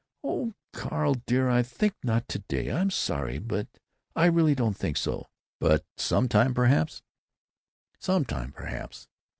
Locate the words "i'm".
2.71-2.89